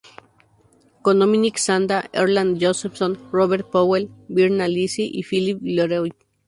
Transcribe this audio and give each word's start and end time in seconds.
Con 1.03 1.19
Dominique 1.19 1.59
Sanda, 1.59 2.09
Erland 2.11 2.57
Josephson, 2.59 3.19
Robert 3.31 3.69
Powell, 3.69 4.09
Virna 4.29 4.67
Lisi 4.67 5.07
y 5.13 5.21
Phillipe 5.21 5.59
Leroy. 5.63 6.11